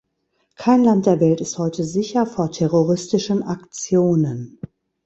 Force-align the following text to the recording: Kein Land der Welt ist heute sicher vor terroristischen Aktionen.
Kein 0.55 0.83
Land 0.83 1.05
der 1.05 1.19
Welt 1.19 1.41
ist 1.41 1.59
heute 1.59 1.83
sicher 1.83 2.25
vor 2.25 2.51
terroristischen 2.51 3.43
Aktionen. 3.43 4.59